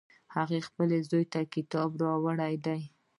[0.35, 2.77] هغې خپل زوی ته کتاب راوړی ده